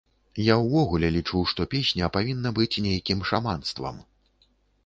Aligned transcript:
Я 0.43 0.53
ўвогуле 0.61 1.11
лічу, 1.17 1.41
што 1.51 1.67
песня 1.75 2.09
павінна 2.17 2.55
быць 2.57 2.81
нейкім 2.87 3.19
шаманствам. 3.33 3.95